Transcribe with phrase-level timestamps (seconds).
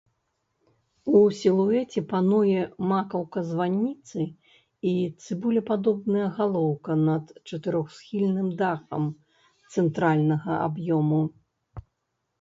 [1.17, 2.61] У сілуэце пануе
[2.91, 4.25] макаўка званіцы
[4.91, 4.93] і
[5.23, 9.03] цыбулепадобная галоўка над чатырохсхільным дахам
[9.77, 11.21] цэнтральнага аб'ёму.